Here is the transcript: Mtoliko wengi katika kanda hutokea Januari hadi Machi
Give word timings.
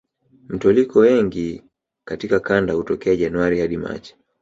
Mtoliko 0.49 0.99
wengi 0.99 1.63
katika 2.05 2.39
kanda 2.39 2.73
hutokea 2.73 3.15
Januari 3.15 3.59
hadi 3.61 3.77
Machi 3.77 4.15